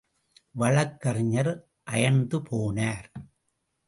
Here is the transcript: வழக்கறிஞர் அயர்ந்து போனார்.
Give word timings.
வழக்கறிஞர் 0.51 1.51
அயர்ந்து 1.83 2.39
போனார். 2.39 3.07